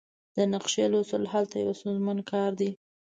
[0.35, 2.71] د نقشې لوستل هلته یو ستونزمن کار دی